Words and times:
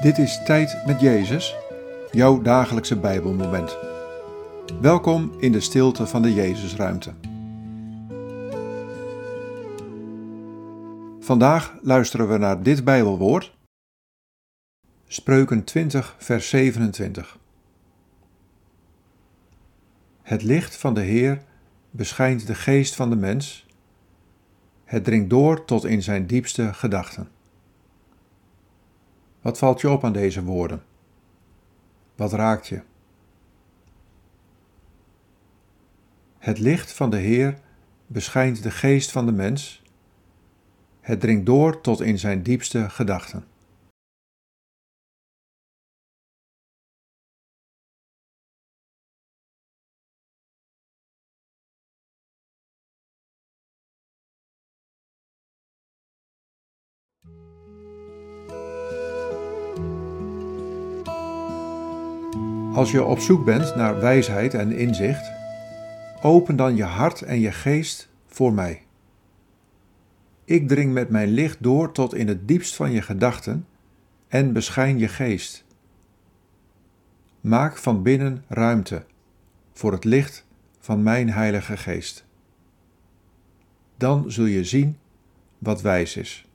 Dit 0.00 0.18
is 0.18 0.42
Tijd 0.44 0.86
met 0.86 1.00
Jezus, 1.00 1.56
jouw 2.10 2.42
dagelijkse 2.42 2.98
Bijbelmoment. 2.98 3.76
Welkom 4.80 5.32
in 5.38 5.52
de 5.52 5.60
stilte 5.60 6.06
van 6.06 6.22
de 6.22 6.34
Jezusruimte. 6.34 7.12
Vandaag 11.20 11.74
luisteren 11.82 12.28
we 12.28 12.38
naar 12.38 12.62
dit 12.62 12.84
Bijbelwoord. 12.84 13.56
Spreuken 15.06 15.64
20, 15.64 16.14
vers 16.18 16.48
27. 16.48 17.38
Het 20.22 20.42
licht 20.42 20.76
van 20.76 20.94
de 20.94 21.02
Heer 21.02 21.42
beschijnt 21.90 22.46
de 22.46 22.54
geest 22.54 22.94
van 22.94 23.10
de 23.10 23.16
mens. 23.16 23.66
Het 24.84 25.04
dringt 25.04 25.30
door 25.30 25.64
tot 25.64 25.84
in 25.84 26.02
zijn 26.02 26.26
diepste 26.26 26.74
gedachten. 26.74 27.28
Wat 29.40 29.58
valt 29.58 29.80
je 29.80 29.90
op 29.90 30.04
aan 30.04 30.12
deze 30.12 30.44
woorden? 30.44 30.82
Wat 32.14 32.32
raakt 32.32 32.66
je? 32.66 32.82
Het 36.38 36.58
licht 36.58 36.92
van 36.92 37.10
de 37.10 37.16
Heer 37.16 37.58
beschijnt 38.06 38.62
de 38.62 38.70
geest 38.70 39.10
van 39.10 39.26
de 39.26 39.32
mens. 39.32 39.82
Het 41.00 41.20
dringt 41.20 41.46
door 41.46 41.80
tot 41.80 42.00
in 42.00 42.18
zijn 42.18 42.42
diepste 42.42 42.90
gedachten. 42.90 43.44
Als 62.74 62.90
je 62.90 63.04
op 63.04 63.18
zoek 63.18 63.44
bent 63.44 63.76
naar 63.76 64.00
wijsheid 64.00 64.54
en 64.54 64.72
inzicht, 64.72 65.30
open 66.22 66.56
dan 66.56 66.76
je 66.76 66.84
hart 66.84 67.22
en 67.22 67.40
je 67.40 67.52
geest 67.52 68.08
voor 68.26 68.52
mij. 68.52 68.82
Ik 70.44 70.68
dring 70.68 70.92
met 70.92 71.10
mijn 71.10 71.28
licht 71.28 71.62
door 71.62 71.92
tot 71.92 72.14
in 72.14 72.28
het 72.28 72.48
diepst 72.48 72.76
van 72.76 72.90
je 72.90 73.02
gedachten 73.02 73.66
en 74.28 74.52
beschijn 74.52 74.98
je 74.98 75.08
geest. 75.08 75.64
Maak 77.40 77.76
van 77.76 78.02
binnen 78.02 78.44
ruimte 78.48 79.04
voor 79.72 79.92
het 79.92 80.04
licht 80.04 80.46
van 80.78 81.02
mijn 81.02 81.30
Heilige 81.30 81.76
Geest. 81.76 82.24
Dan 83.96 84.30
zul 84.30 84.44
je 84.44 84.64
zien 84.64 84.98
wat 85.58 85.80
wijs 85.80 86.16
is. 86.16 86.49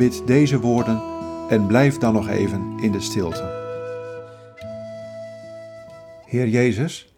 Bid 0.00 0.26
deze 0.26 0.60
woorden 0.60 1.02
en 1.48 1.66
blijf 1.66 1.98
dan 1.98 2.12
nog 2.12 2.28
even 2.28 2.78
in 2.78 2.92
de 2.92 3.00
stilte. 3.00 3.42
Heer 6.24 6.48
Jezus, 6.48 7.14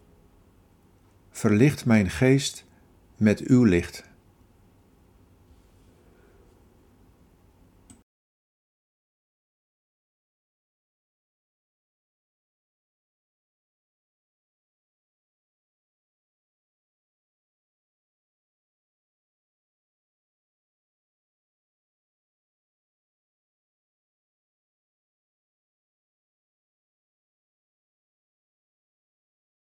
verlicht 1.31 1.85
mijn 1.85 2.09
geest 2.09 2.65
met 3.17 3.39
uw 3.39 3.63
licht. 3.63 4.03